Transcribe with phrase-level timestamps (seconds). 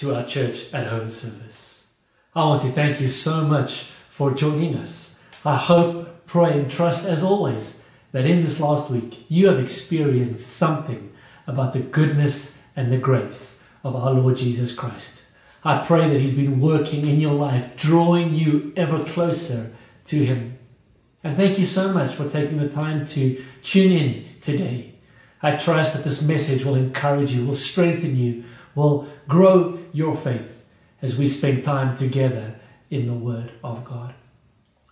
[0.00, 1.86] to our church at home service.
[2.34, 5.20] I want to thank you so much for joining us.
[5.44, 10.48] I hope, pray, and trust as always that in this last week you have experienced
[10.48, 11.12] something
[11.46, 15.24] about the goodness and the grace of our Lord Jesus Christ.
[15.64, 19.74] I pray that He's been working in your life, drawing you ever closer
[20.06, 20.58] to Him.
[21.22, 24.94] And thank you so much for taking the time to tune in today.
[25.42, 30.64] I trust that this message will encourage you, will strengthen you, will grow your faith
[31.02, 32.54] as we spend time together
[32.90, 34.14] in the Word of God.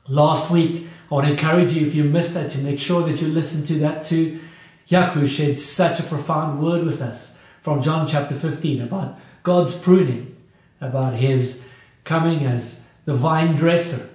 [0.09, 3.21] Last week, I want to encourage you, if you missed that, to make sure that
[3.21, 4.41] you listen to that too.
[4.89, 10.37] Yaku shared such a profound word with us from John chapter 15 about God's pruning,
[10.81, 11.69] about His
[12.05, 14.09] coming as the vine dresser,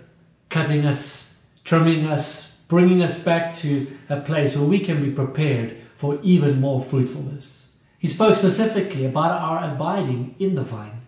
[0.49, 5.77] cutting us, trimming us, bringing us back to a place where we can be prepared
[5.95, 7.62] for even more fruitfulness.
[8.03, 11.03] He spoke specifically about our abiding in the vine,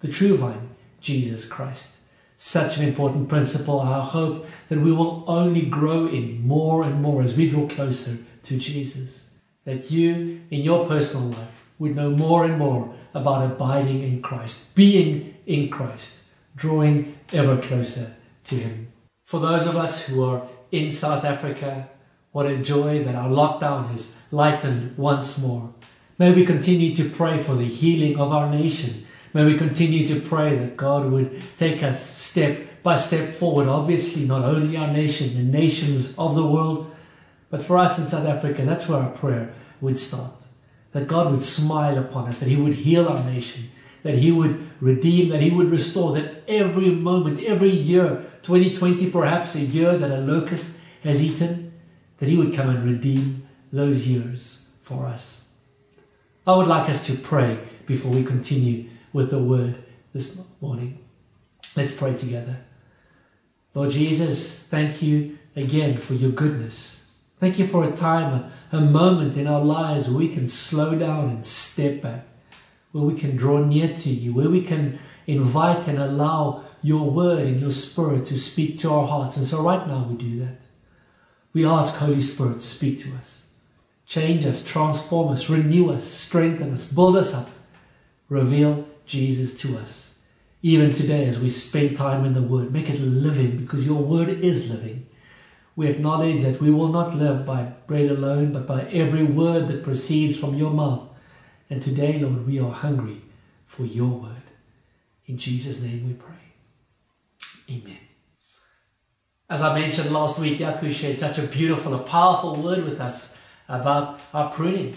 [0.00, 1.98] the true vine, Jesus Christ.
[2.38, 3.80] Such an important principle.
[3.80, 8.16] I hope that we will only grow in more and more as we draw closer
[8.44, 9.28] to Jesus.
[9.66, 14.74] That you, in your personal life, would know more and more about abiding in Christ,
[14.74, 16.22] being in Christ,
[16.54, 18.90] drawing ever closer to Him.
[19.26, 21.90] For those of us who are in South Africa,
[22.32, 25.74] what a joy that our lockdown is lightened once more.
[26.18, 29.04] May we continue to pray for the healing of our nation.
[29.34, 33.68] May we continue to pray that God would take us step by step forward.
[33.68, 36.90] Obviously, not only our nation, the nations of the world,
[37.50, 40.32] but for us in South Africa, that's where our prayer would start.
[40.92, 43.70] That God would smile upon us, that He would heal our nation,
[44.02, 49.54] that He would redeem, that He would restore, that every moment, every year, 2020 perhaps
[49.54, 51.72] a year that a locust has eaten,
[52.18, 55.45] that He would come and redeem those years for us.
[56.46, 61.04] I would like us to pray before we continue with the word this morning.
[61.76, 62.58] Let's pray together.
[63.74, 67.10] Lord Jesus, thank you again for your goodness.
[67.38, 71.30] Thank you for a time, a, moment in our lives where we can slow down
[71.30, 72.26] and step back,
[72.92, 77.40] where we can draw near to you, where we can invite and allow your word
[77.40, 79.36] and your spirit to speak to our hearts.
[79.36, 80.62] And so right now we do that.
[81.52, 83.45] We ask Holy Spirit, speak to us.
[84.06, 87.48] Change us, transform us, renew us, strengthen us, build us up.
[88.28, 90.20] Reveal Jesus to us.
[90.62, 94.28] Even today, as we spend time in the Word, make it living because your Word
[94.28, 95.06] is living.
[95.74, 99.84] We acknowledge that we will not live by bread alone, but by every word that
[99.84, 101.08] proceeds from your mouth.
[101.68, 103.20] And today, Lord, we are hungry
[103.66, 104.32] for your Word.
[105.26, 106.34] In Jesus' name we pray.
[107.68, 107.98] Amen.
[109.50, 113.35] As I mentioned last week, Yaku shared such a beautiful, a powerful word with us
[113.68, 114.96] about our pruning.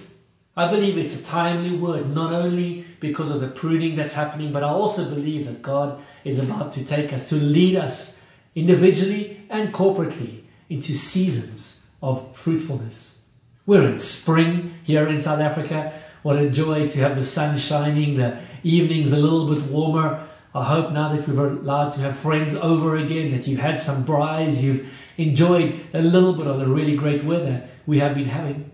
[0.56, 4.64] I believe it's a timely word, not only because of the pruning that's happening, but
[4.64, 9.74] I also believe that God is about to take us, to lead us individually and
[9.74, 13.26] corporately into seasons of fruitfulness.
[13.66, 15.94] We're in spring here in South Africa.
[16.24, 20.28] What a joy to have the sun shining, the evenings a little bit warmer.
[20.54, 24.04] I hope now that we've allowed to have friends over again, that you've had some
[24.04, 28.70] braais, you've enjoyed a little bit of the really great weather we have been having.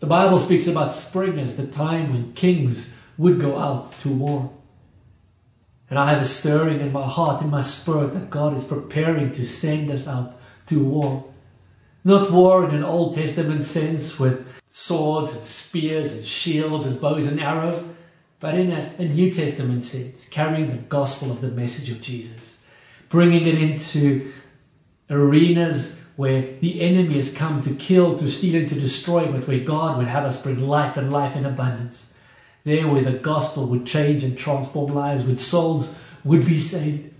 [0.00, 4.52] The Bible speaks about spring as the time when kings would go out to war.
[5.88, 9.30] And I have a stirring in my heart, in my spirit, that God is preparing
[9.30, 10.34] to send us out
[10.66, 11.32] to war.
[12.02, 17.28] Not war in an Old Testament sense with swords and spears and shields and bows
[17.28, 17.84] and arrows,
[18.40, 22.66] but in a, a New Testament sense, carrying the gospel of the message of Jesus,
[23.08, 24.32] bringing it into
[25.08, 29.58] arenas where the enemy has come to kill, to steal, and to destroy, but where
[29.58, 32.14] God would have us bring life and life in abundance.
[32.64, 37.12] There, where the gospel would change and transform lives, where souls would be saved.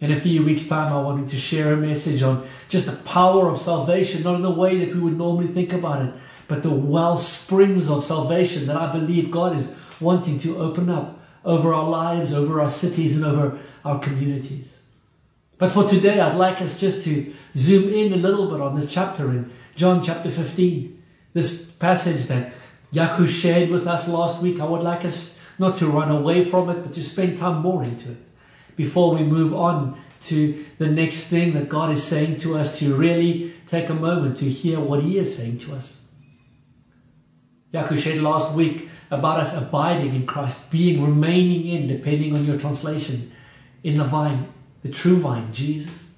[0.00, 3.48] In a few weeks' time, I wanted to share a message on just the power
[3.48, 6.12] of salvation, not in the way that we would normally think about it,
[6.48, 11.18] but the well springs of salvation that I believe God is wanting to open up
[11.44, 14.82] over our lives, over our cities, and over our communities.
[15.58, 18.92] But for today, I'd like us just to zoom in a little bit on this
[18.92, 21.02] chapter in John chapter 15.
[21.32, 22.52] This passage that
[22.92, 26.68] Yaku shared with us last week, I would like us not to run away from
[26.68, 28.18] it, but to spend time more into it
[28.76, 32.94] before we move on to the next thing that God is saying to us, to
[32.94, 36.08] really take a moment to hear what He is saying to us.
[37.72, 42.58] Yaku shared last week about us abiding in Christ, being, remaining in, depending on your
[42.58, 43.32] translation,
[43.82, 44.52] in the vine,
[44.86, 46.08] the true vine, Jesus.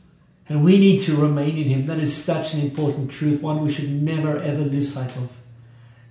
[0.49, 1.87] And we need to remain in Him.
[1.87, 5.41] That is such an important truth, one we should never ever lose sight of.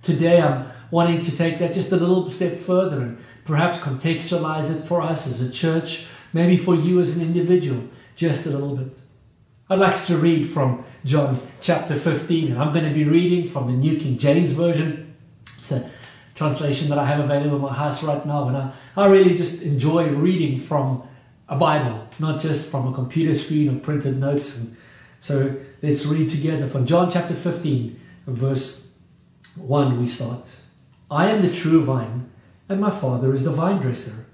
[0.02, 4.86] Today, I'm wanting to take that just a little step further and perhaps contextualize it
[4.86, 7.82] for us as a church, maybe for you as an individual,
[8.14, 8.96] just a little bit.
[9.68, 13.66] I'd like to read from John chapter 15, and I'm going to be reading from
[13.66, 15.14] the New King James Version.
[15.42, 15.90] It's a
[16.34, 19.62] translation that I have available in my house right now, and I, I really just
[19.62, 21.02] enjoy reading from
[21.48, 24.56] a Bible, not just from a computer screen or printed notes.
[24.58, 24.76] And
[25.20, 28.90] so let's read together from John chapter 15, verse
[29.56, 29.98] 1.
[29.98, 30.56] We start.
[31.10, 32.30] I am the true vine,
[32.68, 34.26] and my Father is the vine dresser.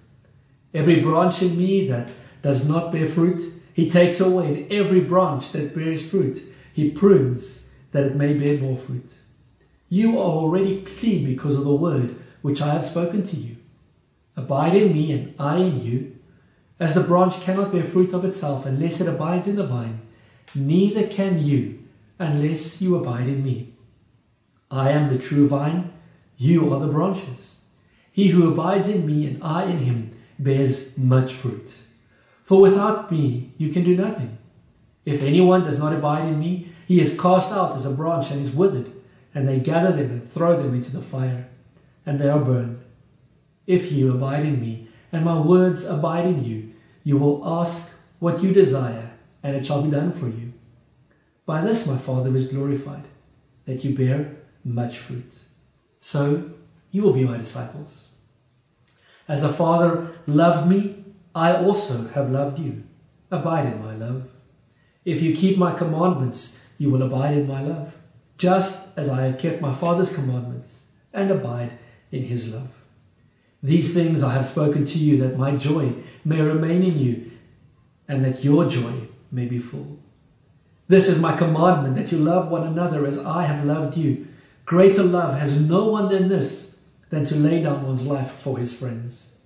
[0.72, 2.08] Every branch in me that
[2.42, 7.68] does not bear fruit, he takes away, and every branch that bears fruit, he prunes
[7.92, 9.08] that it may bear more fruit.
[9.88, 13.56] You are already clean because of the word which I have spoken to you.
[14.36, 16.13] Abide in me, and I in you.
[16.80, 20.00] As the branch cannot bear fruit of itself unless it abides in the vine,
[20.54, 21.84] neither can you
[22.18, 23.74] unless you abide in me.
[24.70, 25.92] I am the true vine,
[26.36, 27.60] you are the branches.
[28.10, 31.70] He who abides in me and I in him bears much fruit.
[32.42, 34.38] For without me you can do nothing.
[35.04, 38.40] If anyone does not abide in me, he is cast out as a branch and
[38.40, 38.90] is withered,
[39.34, 41.48] and they gather them and throw them into the fire,
[42.04, 42.82] and they are burned.
[43.66, 44.83] If you abide in me,
[45.14, 46.72] and my words abide in you,
[47.04, 49.12] you will ask what you desire,
[49.44, 50.52] and it shall be done for you.
[51.46, 53.04] By this my Father is glorified,
[53.64, 54.34] that you bear
[54.64, 55.32] much fruit.
[56.00, 56.50] So
[56.90, 58.10] you will be my disciples.
[59.28, 62.82] As the Father loved me, I also have loved you.
[63.30, 64.28] Abide in my love.
[65.04, 67.96] If you keep my commandments, you will abide in my love,
[68.36, 71.78] just as I have kept my Father's commandments and abide
[72.10, 72.70] in his love.
[73.64, 77.30] These things I have spoken to you that my joy may remain in you
[78.06, 78.92] and that your joy
[79.32, 79.98] may be full.
[80.86, 84.28] This is my commandment that you love one another as I have loved you.
[84.66, 86.78] Greater love has no one than this,
[87.08, 89.38] than to lay down one's life for his friends.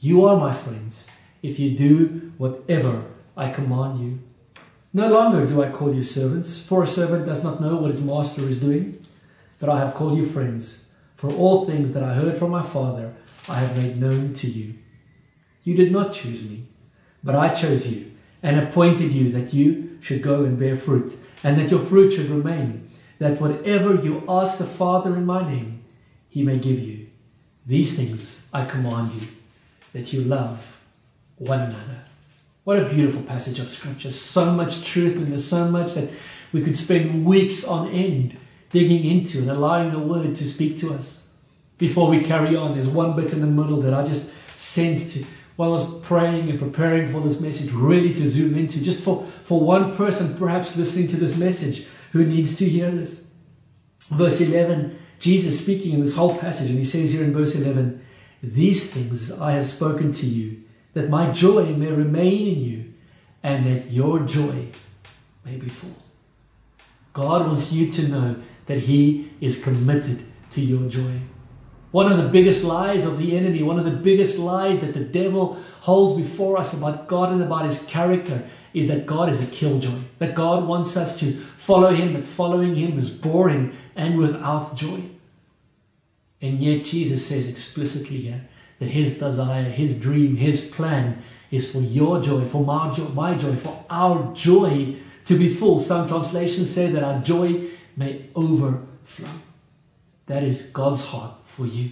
[0.00, 1.10] You are my friends
[1.42, 3.04] if you do whatever
[3.36, 4.18] I command you.
[4.94, 8.00] No longer do I call you servants, for a servant does not know what his
[8.00, 8.98] master is doing,
[9.58, 13.12] but I have called you friends, for all things that I heard from my Father
[13.48, 14.74] I have made known to you.
[15.62, 16.66] You did not choose me,
[17.22, 18.12] but I chose you
[18.42, 22.30] and appointed you that you should go and bear fruit, and that your fruit should
[22.30, 25.82] remain, that whatever you ask the Father in my name,
[26.28, 27.08] he may give you.
[27.66, 29.26] These things I command you,
[29.92, 30.84] that you love
[31.38, 32.04] one another.
[32.64, 34.12] What a beautiful passage of Scripture.
[34.12, 36.10] So much truth in there, so much that
[36.52, 38.36] we could spend weeks on end
[38.70, 41.25] digging into and allowing the Word to speak to us.
[41.78, 45.24] Before we carry on, there's one bit in the middle that I just sensed
[45.56, 49.26] while I was praying and preparing for this message, really to zoom into, just for,
[49.42, 53.26] for one person perhaps listening to this message who needs to hear this.
[54.08, 58.04] Verse 11, Jesus speaking in this whole passage, and he says here in verse 11,
[58.42, 60.62] These things I have spoken to you,
[60.92, 62.92] that my joy may remain in you,
[63.42, 64.68] and that your joy
[65.44, 65.96] may be full.
[67.12, 68.36] God wants you to know
[68.66, 71.20] that He is committed to your joy.
[71.96, 75.00] One of the biggest lies of the enemy, one of the biggest lies that the
[75.00, 79.46] devil holds before us about God and about his character is that God is a
[79.46, 80.00] killjoy.
[80.18, 85.00] That God wants us to follow him, but following him is boring and without joy.
[86.42, 88.46] And yet Jesus says explicitly here
[88.78, 93.34] that his desire, his dream, his plan is for your joy, for my joy, my
[93.36, 95.80] joy, for our joy to be full.
[95.80, 99.30] Some translations say that our joy may overflow.
[100.26, 101.90] That is God's heart for you.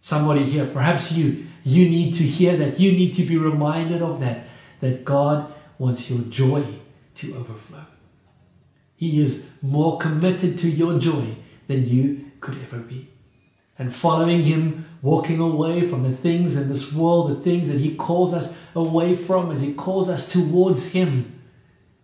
[0.00, 2.78] Somebody here, perhaps you, you need to hear that.
[2.78, 4.44] You need to be reminded of that,
[4.80, 6.64] that God wants your joy
[7.16, 7.84] to overflow.
[8.94, 11.34] He is more committed to your joy
[11.66, 13.10] than you could ever be.
[13.78, 17.96] And following Him, walking away from the things in this world, the things that He
[17.96, 21.42] calls us away from as He calls us towards Him,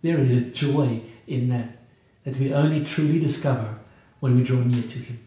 [0.02, 1.78] there is a joy in that
[2.24, 3.78] that we only truly discover
[4.20, 5.18] when we draw near to Him.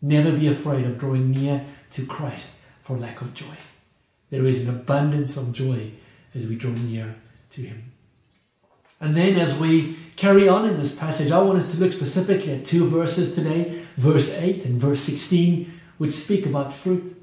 [0.00, 3.56] Never be afraid of drawing near to Christ for lack of joy.
[4.30, 5.92] There is an abundance of joy
[6.34, 7.16] as we draw near
[7.50, 7.92] to Him.
[9.00, 12.54] And then, as we carry on in this passage, I want us to look specifically
[12.54, 17.16] at two verses today verse 8 and verse 16, which speak about fruit.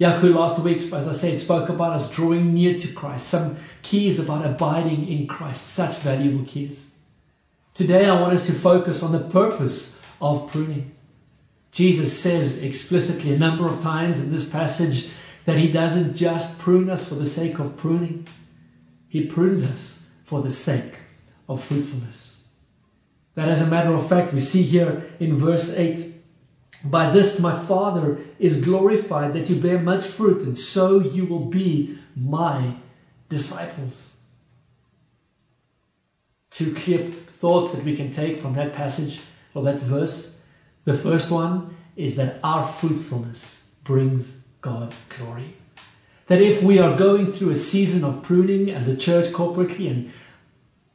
[0.00, 3.28] Yaku last week, as I said, spoke about us drawing near to Christ.
[3.28, 6.96] Some keys about abiding in Christ, such valuable keys.
[7.74, 10.92] Today, I want us to focus on the purpose of pruning.
[11.70, 15.10] Jesus says explicitly a number of times in this passage
[15.44, 18.26] that He doesn't just prune us for the sake of pruning,
[19.08, 20.94] He prunes us for the sake
[21.48, 22.46] of fruitfulness.
[23.34, 26.14] That, as a matter of fact, we see here in verse 8
[26.84, 31.44] by this my Father is glorified that you bear much fruit, and so you will
[31.44, 32.76] be my
[33.28, 34.18] disciples.
[36.50, 39.20] Two clear thoughts that we can take from that passage
[39.54, 40.39] or that verse.
[40.90, 45.54] The first one is that our fruitfulness brings God glory.
[46.26, 50.12] That if we are going through a season of pruning as a church corporately, and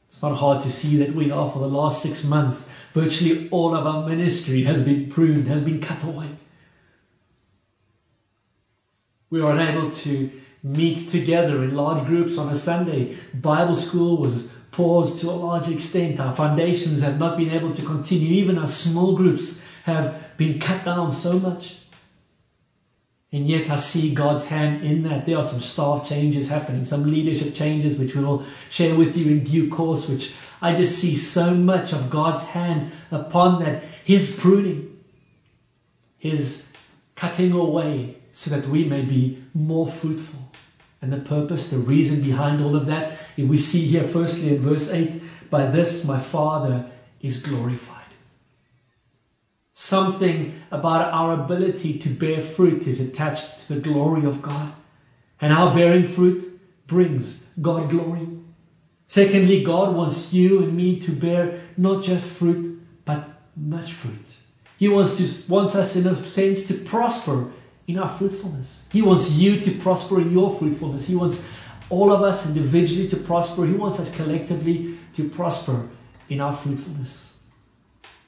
[0.09, 3.73] it's not hard to see that we are for the last six months, virtually all
[3.73, 6.27] of our ministry has been pruned, has been cut away.
[9.29, 10.29] We are unable to
[10.61, 13.15] meet together in large groups on a Sunday.
[13.33, 16.19] Bible school was paused to a large extent.
[16.19, 18.33] Our foundations have not been able to continue.
[18.33, 21.77] Even our small groups have been cut down so much.
[23.31, 25.25] And yet I see God's hand in that.
[25.25, 29.27] There are some staff changes happening, some leadership changes, which we will share with you
[29.27, 33.83] in due course, which I just see so much of God's hand upon that.
[34.03, 34.99] His pruning,
[36.17, 36.73] His
[37.15, 40.51] cutting away, so that we may be more fruitful.
[41.01, 44.91] And the purpose, the reason behind all of that, we see here firstly in verse
[44.91, 46.89] 8 by this my Father
[47.21, 48.04] is glorified.
[49.77, 54.71] Something about our ability to bear fruit is attached to the glory of God.
[55.41, 58.25] And our bearing fruit brings God glory.
[59.07, 63.27] Secondly, God wants you and me to bear not just fruit, but
[63.57, 64.39] much fruit.
[64.77, 67.51] He wants to wants us in a sense to prosper
[67.85, 68.87] in our fruitfulness.
[68.93, 71.09] He wants you to prosper in your fruitfulness.
[71.09, 71.45] He wants
[71.89, 73.65] all of us individually to prosper.
[73.65, 75.89] He wants us collectively to prosper
[76.29, 77.41] in our fruitfulness.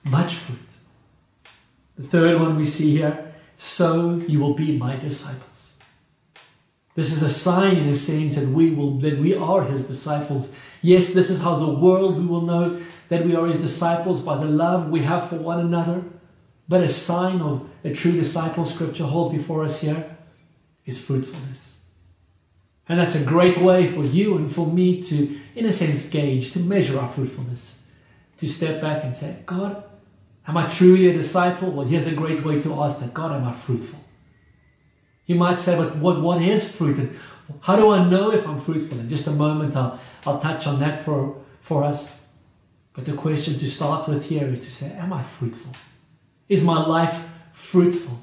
[0.04, 0.67] Much fruit.
[1.98, 5.80] The third one we see here, so you will be my disciples.
[6.96, 10.56] This is a sign in a sense that we will that we are his disciples.
[10.82, 14.38] Yes, this is how the world we will know that we are his disciples by
[14.38, 16.04] the love we have for one another.
[16.70, 20.18] But a sign of a true disciple scripture holds before us here
[20.86, 21.86] is fruitfulness.
[22.90, 26.52] And that's a great way for you and for me to, in a sense, gauge,
[26.54, 27.86] to measure our fruitfulness.
[28.38, 29.84] To step back and say, God,
[30.48, 31.72] Am I truly a disciple?
[31.72, 34.00] Well, here's a great way to ask that God, am I fruitful?
[35.26, 36.98] You might say, but what, what is fruit?
[36.98, 37.18] And
[37.62, 38.98] how do I know if I'm fruitful?
[38.98, 42.22] In just a moment, I'll, I'll touch on that for, for us.
[42.94, 45.74] But the question to start with here is to say, Am I fruitful?
[46.48, 48.18] Is my life fruitful?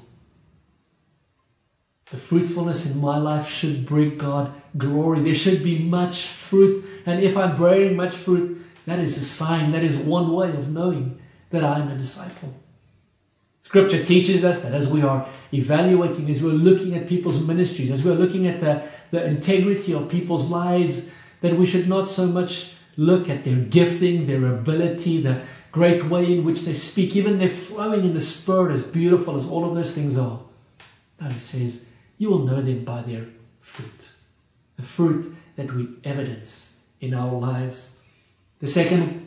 [2.09, 5.21] The fruitfulness in my life should bring God glory.
[5.21, 6.83] There should be much fruit.
[7.05, 10.71] And if I'm bearing much fruit, that is a sign, that is one way of
[10.71, 11.19] knowing
[11.55, 12.53] that I'm a disciple.
[13.63, 18.05] Scripture teaches us that as we are evaluating, as we're looking at people's ministries, as
[18.05, 22.75] we're looking at the, the integrity of people's lives, that we should not so much
[22.95, 27.49] look at their gifting, their ability, the great way in which they speak, even their
[27.49, 30.39] flowing in the Spirit, as beautiful as all of those things are.
[31.19, 33.25] No, it says, you will know them by their
[33.59, 34.11] fruit.
[34.75, 38.03] The fruit that we evidence in our lives.
[38.59, 39.24] The second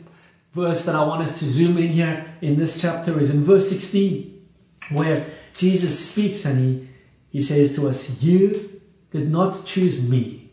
[0.53, 3.69] verse that I want us to zoom in here in this chapter is in verse
[3.69, 4.47] 16,
[4.91, 5.25] where
[5.55, 6.89] Jesus speaks and he,
[7.29, 10.51] he says to us, You did not choose me,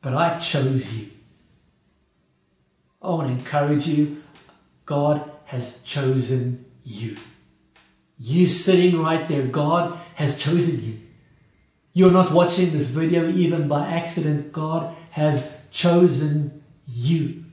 [0.00, 1.08] but I chose you.
[3.02, 4.22] I want to encourage you.
[4.84, 7.16] God has chosen you.
[8.18, 11.00] You sitting right there, God has chosen you.
[11.92, 14.52] You're not watching this video even by accident.
[14.52, 17.45] God has chosen you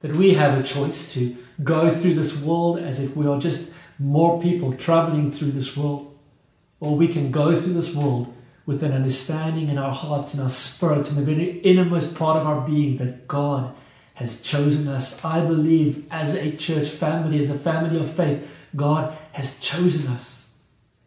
[0.00, 3.72] that we have a choice to go through this world as if we are just
[3.98, 6.18] more people traveling through this world,
[6.80, 10.48] or we can go through this world with an understanding in our hearts and our
[10.48, 13.74] spirits and the very innermost part of our being that God
[14.14, 15.24] has chosen us.
[15.24, 20.54] I believe as a church family, as a family of faith, God has chosen us.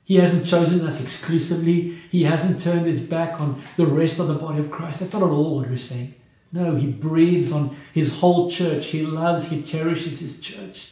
[0.04, 1.96] He hasn't chosen us exclusively.
[2.12, 5.00] He hasn't turned his back on the rest of the body of Christ.
[5.00, 6.14] That's not at all what we're saying.
[6.54, 8.88] No, he breathes on his whole church.
[8.88, 10.92] He loves, he cherishes his church.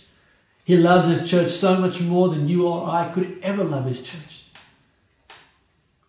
[0.65, 4.03] He loves his church so much more than you or I could ever love his
[4.03, 4.45] church.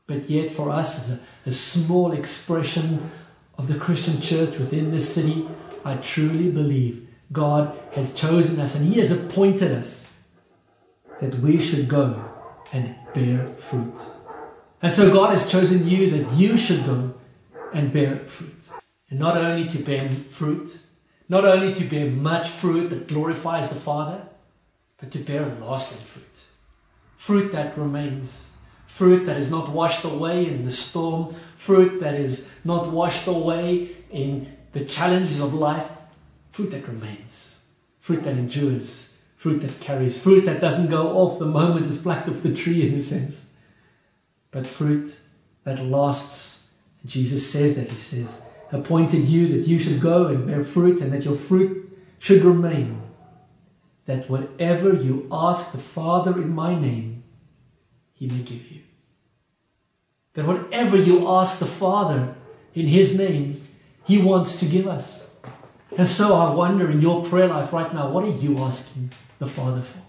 [0.07, 3.11] But yet, for us, as a, a small expression
[3.59, 5.47] of the Christian church within this city,
[5.85, 10.19] I truly believe God has chosen us and He has appointed us
[11.21, 12.25] that we should go
[12.73, 13.95] and bear fruit.
[14.81, 17.15] And so God has chosen you that you should go
[17.73, 18.82] and bear fruit.
[19.13, 20.79] And not only to bear fruit,
[21.29, 24.27] not only to bear much fruit that glorifies the Father,
[24.97, 26.25] but to bear lasting fruit.
[27.19, 28.53] Fruit that remains.
[28.87, 31.35] Fruit that is not washed away in the storm.
[31.59, 35.91] Fruit that is not washed away in the challenges of life.
[36.51, 37.63] Fruit that remains.
[38.01, 39.21] Fruit that endures.
[39.37, 40.23] Fruit that carries.
[40.23, 43.53] Fruit that doesn't go off the moment it's plucked off the tree, in a sense.
[44.51, 45.21] But fruit
[45.65, 46.73] that lasts.
[47.05, 48.43] Jesus says that, He says,
[48.73, 53.03] appointed you that you should go and bear fruit and that your fruit should remain.
[54.07, 57.23] That whatever you ask the Father in my name,
[58.15, 58.81] He may give you.
[60.35, 62.35] That whatever you ask the Father
[62.75, 63.63] in His name,
[64.05, 65.37] He wants to give us.
[65.97, 69.47] And so I wonder in your prayer life right now, what are you asking the
[69.47, 70.01] Father for?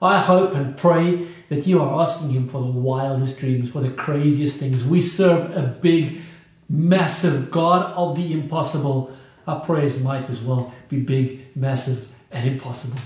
[0.00, 3.90] I hope and pray that you are asking Him for the wildest dreams, for the
[3.90, 4.84] craziest things.
[4.84, 6.20] We serve a big,
[6.68, 9.16] massive God of the impossible.
[9.46, 13.00] Our prayers might as well be big, massive, and impossible.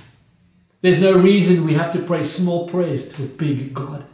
[0.80, 4.04] There's no reason we have to pray small prayers to a big God.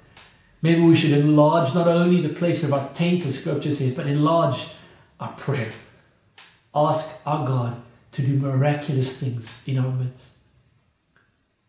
[0.61, 4.07] Maybe we should enlarge not only the place of our tent, as scripture says, but
[4.07, 4.69] enlarge
[5.19, 5.73] our prayer.
[6.75, 7.81] Ask our God
[8.12, 10.33] to do miraculous things in our midst.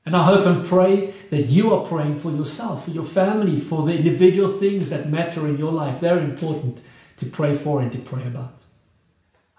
[0.06, 3.84] And I hope and pray that you are praying for yourself, for your family, for
[3.84, 6.00] the individual things that matter in your life.
[6.00, 6.82] They're important
[7.20, 8.62] to pray for and to pray about.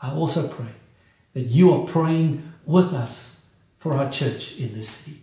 [0.03, 0.73] I also pray
[1.35, 5.19] that you are praying with us for our church in this city.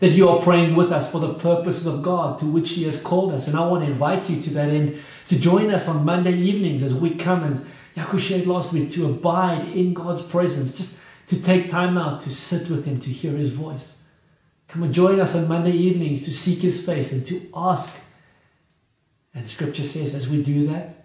[0.00, 3.00] That you are praying with us for the purposes of God to which He has
[3.00, 3.48] called us.
[3.48, 6.82] And I want to invite you to that end to join us on Monday evenings
[6.82, 7.64] as we come, as
[7.96, 12.30] Yaku shared last week, to abide in God's presence, just to take time out to
[12.30, 14.02] sit with Him, to hear His voice.
[14.68, 18.00] Come and join us on Monday evenings to seek His face and to ask.
[19.34, 21.03] And Scripture says, as we do that,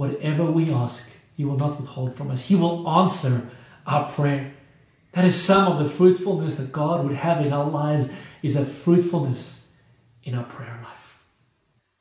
[0.00, 2.46] whatever we ask, He will not withhold from us.
[2.46, 3.50] He will answer
[3.86, 4.54] our prayer.
[5.12, 8.08] That is some of the fruitfulness that God would have in our lives,
[8.42, 9.74] is a fruitfulness
[10.24, 11.22] in our prayer life.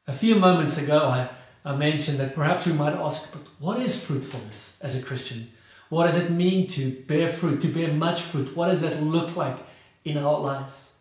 [0.07, 1.29] A few moments ago, I,
[1.65, 5.51] I mentioned that perhaps we might ask, but what is fruitfulness as a Christian?
[5.89, 8.55] What does it mean to bear fruit, to bear much fruit?
[8.55, 9.57] What does that look like
[10.05, 10.93] in our lives?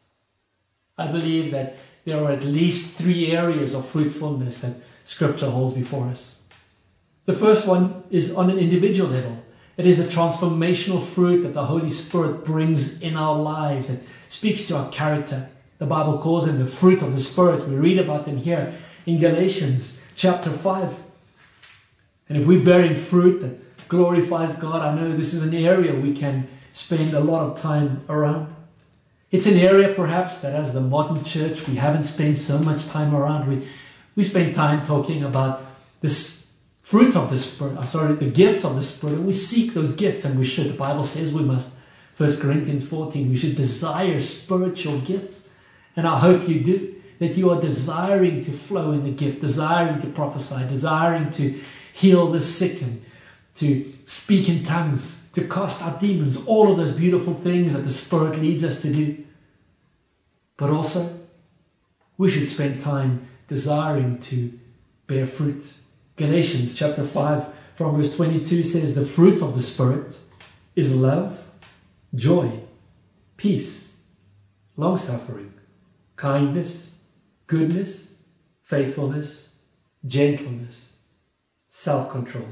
[0.96, 6.08] I believe that there are at least three areas of fruitfulness that Scripture holds before
[6.08, 6.37] us.
[7.28, 9.44] The first one is on an individual level.
[9.76, 14.66] It is the transformational fruit that the Holy Spirit brings in our lives that speaks
[14.68, 15.50] to our character.
[15.76, 17.68] The Bible calls them the fruit of the Spirit.
[17.68, 21.02] We read about them here in Galatians chapter 5.
[22.30, 26.14] And if we're bearing fruit that glorifies God, I know this is an area we
[26.14, 28.56] can spend a lot of time around.
[29.30, 33.14] It's an area perhaps that as the modern church we haven't spent so much time
[33.14, 33.50] around.
[33.50, 33.68] We,
[34.16, 35.66] we spend time talking about
[36.00, 36.37] this
[36.88, 39.94] fruit of the Spirit, uh, sorry, the gifts of the Spirit, and we seek those
[39.94, 40.68] gifts, and we should.
[40.68, 41.76] The Bible says we must.
[42.16, 45.50] 1 Corinthians 14, we should desire spiritual gifts.
[45.96, 50.00] And I hope you do, that you are desiring to flow in the gift, desiring
[50.00, 51.60] to prophesy, desiring to
[51.92, 53.04] heal the sick and
[53.56, 57.90] to speak in tongues, to cast out demons, all of those beautiful things that the
[57.90, 59.24] Spirit leads us to do.
[60.56, 61.18] But also,
[62.16, 64.58] we should spend time desiring to
[65.06, 65.74] bear fruit.
[66.18, 70.18] Galatians chapter 5 from verse 22 says, The fruit of the Spirit
[70.74, 71.48] is love,
[72.12, 72.50] joy,
[73.36, 74.02] peace,
[74.76, 75.54] long suffering,
[76.16, 77.04] kindness,
[77.46, 78.24] goodness,
[78.62, 79.54] faithfulness,
[80.04, 80.98] gentleness,
[81.68, 82.48] self control.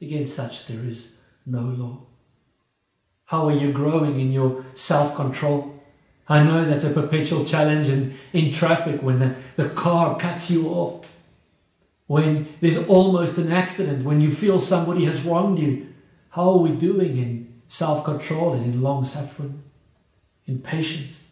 [0.00, 2.06] Against such there is no law.
[3.24, 5.82] How are you growing in your self control?
[6.28, 10.68] I know that's a perpetual challenge in, in traffic when the, the car cuts you
[10.68, 11.04] off,
[12.06, 15.88] when there's almost an accident, when you feel somebody has wronged you.
[16.30, 19.62] How are we doing in self control and in long suffering,
[20.46, 21.30] in patience,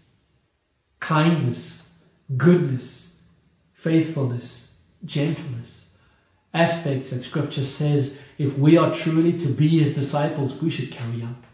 [1.00, 1.94] kindness,
[2.36, 3.20] goodness,
[3.72, 5.90] faithfulness, gentleness?
[6.54, 11.22] Aspects that Scripture says if we are truly to be His disciples, we should carry
[11.22, 11.44] out.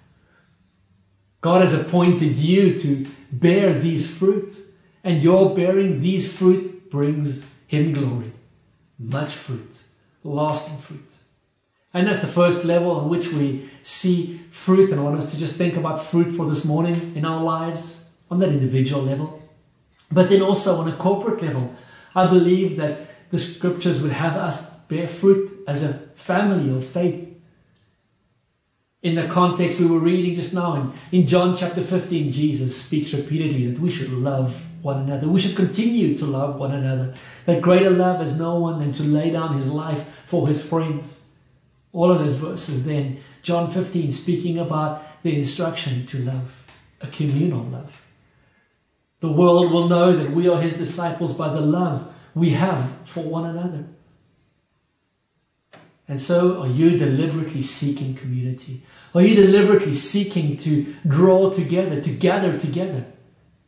[1.41, 4.73] God has appointed you to bear these fruits,
[5.05, 8.33] and your bearing these fruit brings Him glory.
[8.99, 9.83] Much fruit,
[10.25, 11.13] lasting fruit.
[11.95, 14.91] And that's the first level on which we see fruit.
[14.91, 18.11] And I want us to just think about fruit for this morning in our lives
[18.31, 19.43] on that individual level.
[20.11, 21.75] But then also on a corporate level,
[22.15, 27.29] I believe that the scriptures would have us bear fruit as a family of faith
[29.01, 33.15] In the context we were reading just now, in, in John chapter 15, Jesus speaks
[33.15, 35.29] repeatedly that we should love one another.
[35.29, 37.15] We should continue to love one another.
[37.47, 41.25] That greater love has no one than to lay down his life for his friends.
[41.93, 46.67] All of those verses then, John 15, speaking about the instruction to love,
[47.01, 48.05] a communal love.
[49.21, 53.25] The world will know that we are his disciples by the love we have for
[53.25, 53.87] one another.
[56.07, 58.83] And so, are you deliberately seeking community?
[59.15, 63.05] Are you deliberately seeking to draw together, to gather together?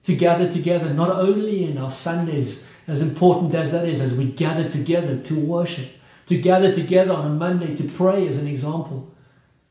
[0.04, 4.24] To gather together, not only in our Sundays, as important as that is, as we
[4.24, 5.90] gather together to worship,
[6.26, 9.14] to gather together on a Monday to pray, as an example,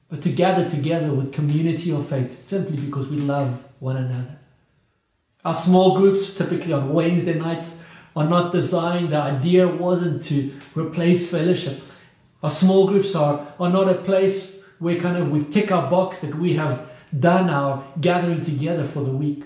[0.09, 4.37] but to gather together with community of faith simply because we love one another.
[5.45, 11.29] Our small groups, typically on Wednesday nights, are not designed, the idea wasn't to replace
[11.29, 11.81] fellowship.
[12.43, 16.19] Our small groups are, are not a place where kind of we tick our box
[16.21, 19.43] that we have done our gathering together for the week.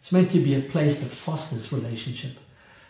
[0.00, 2.32] It's meant to be a place that fosters relationship.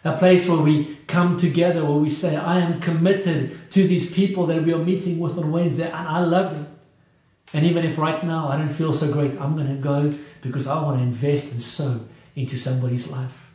[0.04, 4.46] A place where we come together, where we say, I am committed to these people
[4.46, 6.66] that we are meeting with on Wednesday and I love them.
[7.52, 10.66] And even if right now I don't feel so great, I'm going to go because
[10.66, 12.00] I want to invest and sow
[12.36, 13.52] into somebody's life.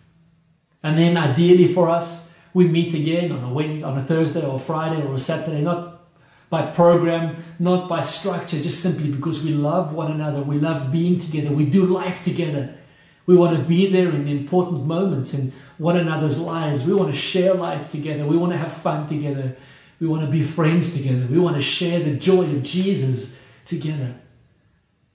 [0.83, 4.59] And then ideally for us, we meet again on a Wednesday, on a Thursday or
[4.59, 6.03] Friday or a Saturday, not
[6.49, 11.19] by program, not by structure, just simply because we love one another, we love being
[11.19, 12.77] together, we do life together.
[13.25, 16.83] We want to be there in important moments in one another's lives.
[16.83, 18.25] We want to share life together.
[18.25, 19.55] We want to have fun together.
[19.99, 21.25] We want to be friends together.
[21.25, 24.15] We want to share the joy of Jesus together.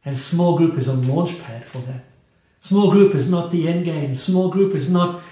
[0.04, 2.04] And small group is a launch pad for that.
[2.60, 4.14] Small group is not the end game.
[4.14, 5.22] Small group is not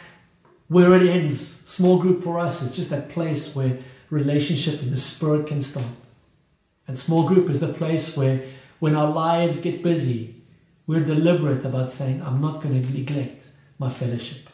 [0.68, 1.40] where it ends.
[1.40, 3.78] Small group for us is just that place where
[4.10, 5.86] relationship in the spirit can start.
[6.86, 8.42] And small group is the place where
[8.78, 10.37] when our lives get busy,
[10.88, 13.46] we're deliberate about saying, I'm not going to neglect
[13.78, 14.48] my fellowship.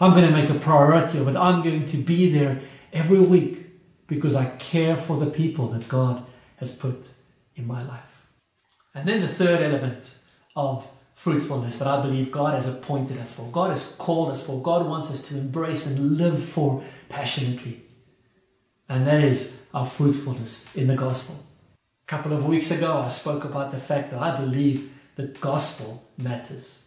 [0.00, 1.36] I'm going to make a priority of it.
[1.36, 2.60] I'm going to be there
[2.92, 3.64] every week
[4.08, 7.08] because I care for the people that God has put
[7.54, 8.26] in my life.
[8.92, 10.18] And then the third element
[10.56, 14.60] of fruitfulness that I believe God has appointed us for, God has called us for,
[14.60, 17.82] God wants us to embrace and live for passionately.
[18.88, 21.36] And that is our fruitfulness in the gospel.
[22.02, 26.04] A couple of weeks ago, I spoke about the fact that I believe the gospel
[26.16, 26.86] matters.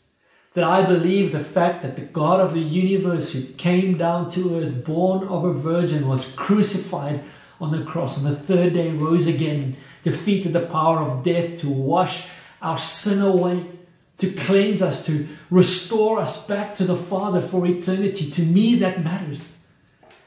[0.54, 4.58] That I believe the fact that the God of the universe who came down to
[4.58, 7.24] earth, born of a virgin, was crucified
[7.60, 11.70] on the cross, and the third day rose again, defeated the power of death to
[11.70, 12.28] wash
[12.62, 13.66] our sin away
[14.22, 18.30] to cleanse us, to restore us back to the Father for eternity.
[18.30, 19.58] To me, that matters.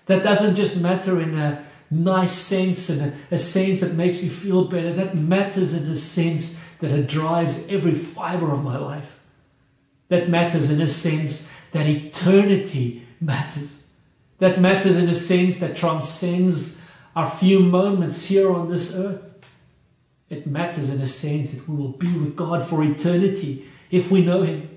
[0.06, 4.28] That doesn't just matter in a nice sense and a, a, sense that makes me
[4.28, 4.92] feel better.
[4.92, 9.20] That matters in a sense that it drives every fiber of my life.
[10.08, 13.84] That matters in a sense that eternity matters.
[14.38, 16.80] That matters in a sense that transcends
[17.14, 19.38] our few moments here on this earth.
[20.28, 24.24] It matters in a sense that we will be with God for eternity if we
[24.24, 24.68] know Him.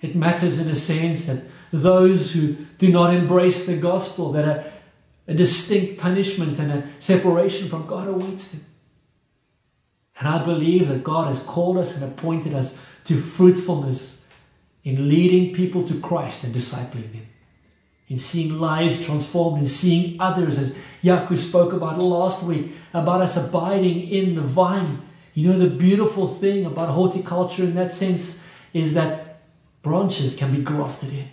[0.00, 4.69] It matters in a sense that those who do not embrace the gospel, that a,
[5.30, 8.64] a distinct punishment and a separation from God awaits them.
[10.18, 14.28] And I believe that God has called us and appointed us to fruitfulness
[14.84, 17.26] in leading people to Christ and discipling them,
[18.08, 23.36] in seeing lives transformed, in seeing others, as Yaku spoke about last week, about us
[23.38, 25.00] abiding in the vine
[25.34, 29.42] you know, the beautiful thing about horticulture in that sense is that
[29.82, 31.28] branches can be grafted in.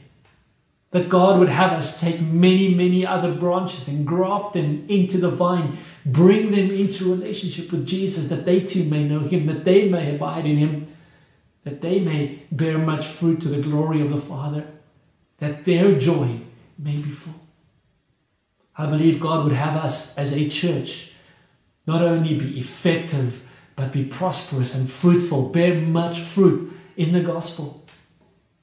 [0.92, 5.30] That God would have us take many, many other branches and graft them into the
[5.30, 9.90] vine, bring them into relationship with Jesus, that they too may know Him, that they
[9.90, 10.88] may abide in Him,
[11.66, 14.66] that they may bear much fruit to the glory of the Father,
[15.40, 16.40] that their joy
[16.80, 17.42] may be full.
[18.78, 21.14] I believe God would have us as a church
[21.86, 27.87] not only be effective but be prosperous and fruitful, bear much fruit in the gospel.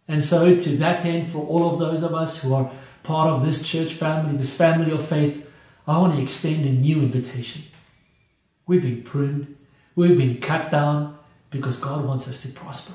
[0.06, 2.70] And so, to that end, for all of those of us who are
[3.02, 5.46] part of this church family, this family of faith,
[5.86, 7.62] I want to extend a new invitation.
[8.66, 9.56] We've been pruned,
[9.94, 11.18] we've been cut down
[11.50, 12.94] because God wants us to prosper.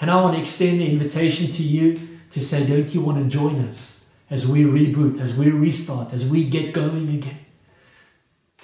[0.00, 3.28] And I want to extend the invitation to you to say, don't you want to
[3.28, 7.46] join us as we reboot, as we restart, as we get going again?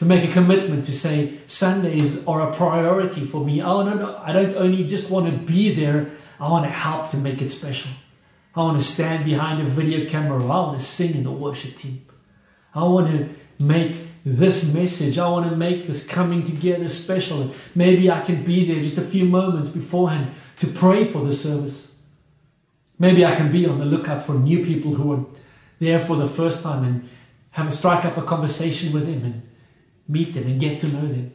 [0.03, 3.63] to make a commitment to say Sundays are a priority for me.
[3.63, 7.41] Oh, I don't only just want to be there, I want to help to make
[7.43, 7.91] it special.
[8.55, 10.43] I want to stand behind a video camera.
[10.43, 12.05] I want to sing in the worship team.
[12.75, 15.19] I want to make this message.
[15.19, 17.55] I want to make this coming together special.
[17.75, 21.99] Maybe I can be there just a few moments beforehand to pray for the service.
[22.99, 25.27] Maybe I can be on the lookout for new people who are
[25.81, 27.09] there for the first time and
[27.51, 29.43] have a strike up a conversation with them and
[30.09, 31.35] meet them and get to know them.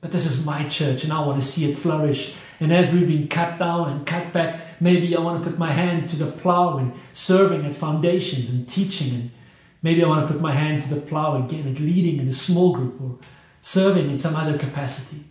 [0.00, 2.34] But this is my church and I want to see it flourish.
[2.60, 5.72] And as we've been cut down and cut back, maybe I want to put my
[5.72, 9.14] hand to the plow and serving at foundations and teaching.
[9.14, 9.30] And
[9.82, 12.32] maybe I want to put my hand to the plow again and leading in a
[12.32, 13.18] small group or
[13.62, 15.24] serving in some other capacity.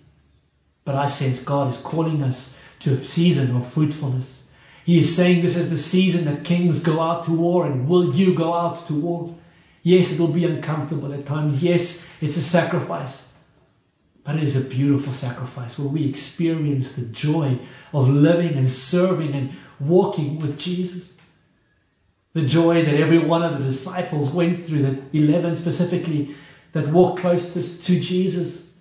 [0.86, 4.52] But I sense God is calling us to a season of fruitfulness.
[4.86, 8.14] He is saying this is the season that kings go out to war, and will
[8.14, 9.34] you go out to war?
[9.82, 11.64] Yes, it will be uncomfortable at times.
[11.64, 13.33] Yes, it's a sacrifice.
[14.24, 17.60] But it is a beautiful sacrifice where we experience the joy
[17.94, 21.18] of living and serving and walking with Jesus.
[22.32, 24.82] The joy that every one of the disciples went through,
[25.12, 26.36] the 11 specifically,
[26.72, 28.74] that walked closest to Jesus,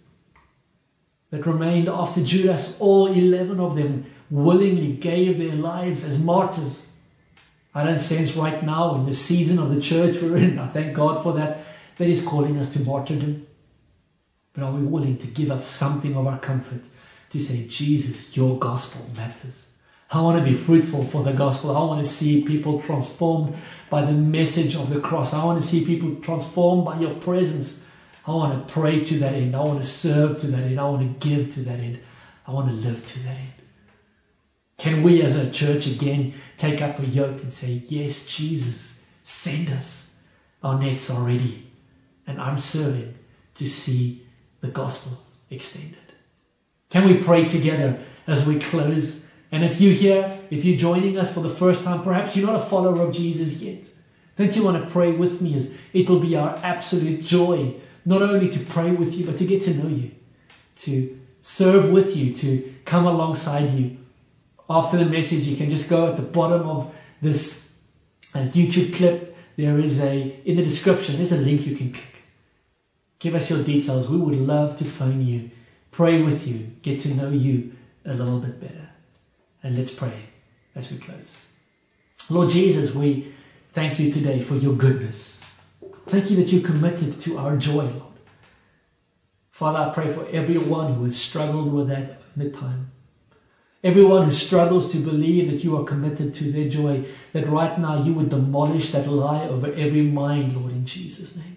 [1.30, 6.96] that remained after Judas, all 11 of them willingly gave their lives as martyrs.
[7.74, 10.94] I don't sense right now in the season of the church we're in, I thank
[10.94, 11.64] God for that,
[11.98, 13.46] that He's calling us to martyrdom.
[14.54, 16.82] But are we willing to give up something of our comfort
[17.30, 19.70] to say, Jesus, your gospel matters?
[20.10, 21.74] I want to be fruitful for the gospel.
[21.74, 23.56] I want to see people transformed
[23.88, 25.32] by the message of the cross.
[25.32, 27.88] I want to see people transformed by your presence.
[28.26, 29.56] I want to pray to that end.
[29.56, 30.78] I want to serve to that end.
[30.78, 32.00] I want to give to that end.
[32.46, 33.52] I want to live to that end.
[34.76, 39.70] Can we as a church again take up a yoke and say, Yes, Jesus, send
[39.70, 40.18] us.
[40.62, 41.70] Our nets are ready.
[42.26, 43.14] And I'm serving
[43.54, 44.26] to see
[44.62, 45.18] the gospel
[45.50, 45.98] extended.
[46.88, 49.28] Can we pray together as we close?
[49.50, 52.56] And if you're here, if you're joining us for the first time, perhaps you're not
[52.56, 53.90] a follower of Jesus yet.
[54.36, 55.54] Don't you want to pray with me?
[55.54, 57.74] As it will be our absolute joy,
[58.06, 60.12] not only to pray with you, but to get to know you,
[60.76, 63.98] to serve with you, to come alongside you.
[64.70, 67.74] After the message, you can just go at the bottom of this
[68.34, 69.36] uh, YouTube clip.
[69.56, 71.16] There is a in the description.
[71.16, 72.11] There's a link you can click.
[73.22, 74.08] Give us your details.
[74.08, 75.52] We would love to phone you,
[75.92, 77.72] pray with you, get to know you
[78.04, 78.88] a little bit better.
[79.62, 80.24] And let's pray
[80.74, 81.46] as we close.
[82.28, 83.32] Lord Jesus, we
[83.74, 85.44] thank you today for your goodness.
[86.06, 88.18] Thank you that you're committed to our joy, Lord.
[89.52, 92.90] Father, I pray for everyone who has struggled with that in the time.
[93.84, 98.02] Everyone who struggles to believe that you are committed to their joy, that right now
[98.02, 101.51] you would demolish that lie over every mind, Lord, in Jesus' name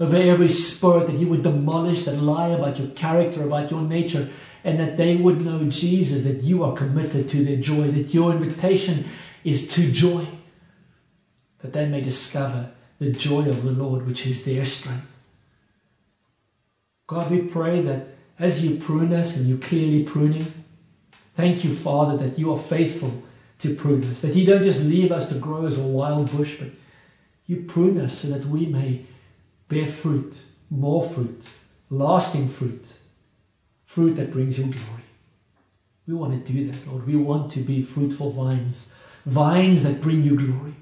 [0.00, 4.28] over every spirit, that you would demolish that lie about your character, about your nature,
[4.64, 8.32] and that they would know, Jesus, that you are committed to their joy, that your
[8.32, 9.04] invitation
[9.44, 10.26] is to joy,
[11.60, 15.06] that they may discover the joy of the Lord, which is their strength.
[17.06, 18.08] God, we pray that
[18.38, 20.52] as you prune us and you clearly pruning,
[21.34, 23.22] thank you, Father, that you are faithful
[23.60, 26.58] to prune us, that you don't just leave us to grow as a wild bush,
[26.58, 26.68] but
[27.46, 29.04] you prune us so that we may
[29.68, 30.34] bear fruit,
[30.70, 31.44] more fruit,
[31.90, 32.94] lasting fruit,
[33.84, 35.04] fruit that brings you glory.
[36.06, 37.06] We want to do that, Lord.
[37.06, 38.94] We want to be fruitful vines,
[39.26, 40.74] vines that bring you glory.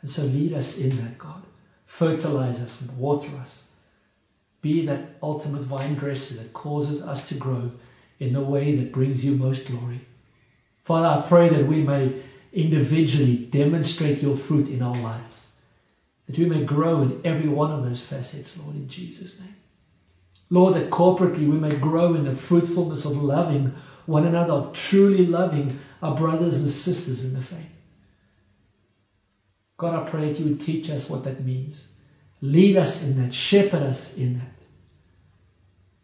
[0.00, 1.42] And so lead us in that, God.
[1.84, 3.72] Fertilize us water us.
[4.62, 7.72] Be that ultimate vine dresser that causes us to grow
[8.18, 10.00] in the way that brings you most glory.
[10.82, 15.45] Father, I pray that we may individually demonstrate your fruit in our lives
[16.26, 19.56] that we may grow in every one of those facets, Lord, in Jesus' name.
[20.50, 23.74] Lord, that corporately we may grow in the fruitfulness of loving
[24.06, 27.70] one another, of truly loving our brothers and sisters in the faith.
[29.76, 31.92] God, I pray that you would teach us what that means.
[32.40, 34.52] Lead us in that, shepherd us in that.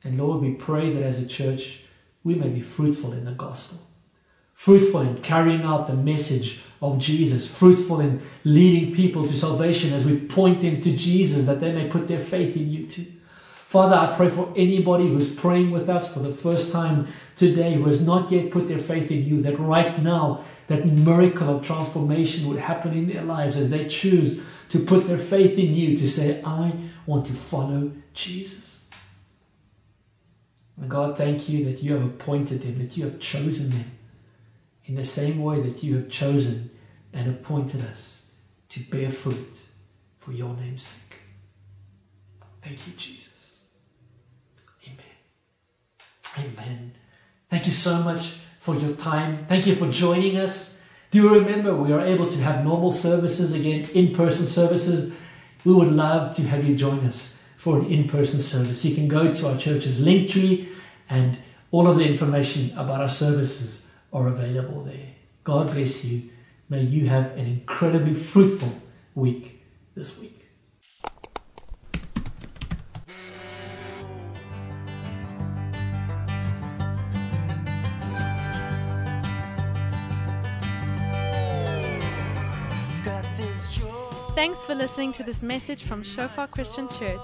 [0.04, 1.85] And Lord, we pray that as a church,
[2.24, 3.78] we may be fruitful in the gospel,
[4.52, 10.05] fruitful in carrying out the message of Jesus, fruitful in leading people to salvation as
[10.05, 13.07] we point them to Jesus that they may put their faith in you too.
[13.64, 17.87] Father, I pray for anybody who's praying with us for the first time today who
[17.87, 22.49] has not yet put their faith in you, that right now that miracle of transformation
[22.49, 26.07] would happen in their lives as they choose to put their faith in you, to
[26.07, 26.73] say, I
[27.07, 28.88] want to follow Jesus.
[30.77, 33.92] And God, thank you that you have appointed them, that you have chosen them
[34.85, 36.71] in the same way that you have chosen
[37.12, 38.33] and appointed us
[38.70, 39.57] to bear fruit
[40.16, 41.18] for your name's sake.
[42.62, 43.64] Thank you, Jesus.
[44.85, 44.96] Amen.
[46.38, 46.92] Amen.
[47.51, 49.46] Thank you so much for your time.
[49.46, 50.83] Thank you for joining us.
[51.11, 55.12] Do remember we are able to have normal services again, in person services?
[55.64, 58.85] We would love to have you join us for an in person service.
[58.85, 60.68] You can go to our church's Linktree,
[61.11, 61.38] and
[61.70, 65.09] all of the information about our services are available there.
[65.44, 66.31] God bless you.
[66.72, 68.72] May you have an incredibly fruitful
[69.14, 69.62] week
[69.94, 70.48] this week.
[84.35, 87.22] Thanks for listening to this message from Shofar Christian Church.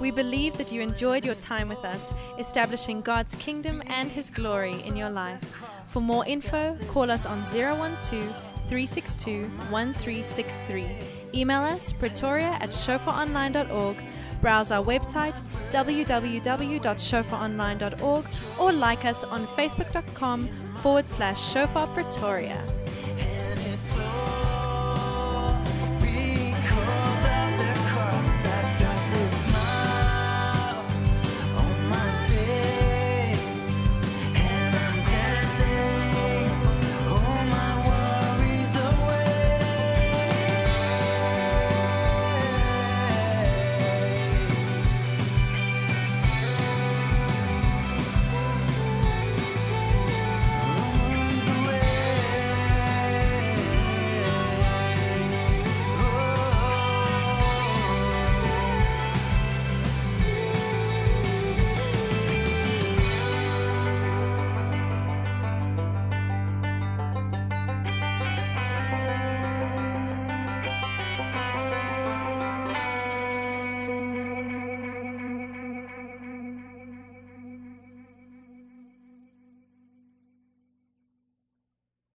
[0.00, 4.82] We believe that you enjoyed your time with us, establishing God's kingdom and His glory
[4.86, 5.42] in your life.
[5.86, 8.34] For more info, call us on 012
[8.68, 10.86] 362 1363.
[11.34, 13.96] Email us pretoria at shofaronline.org.
[14.40, 18.24] Browse our website www.shofaronline.org
[18.58, 20.48] or like us on facebook.com
[20.82, 22.62] forward slash shofar pretoria.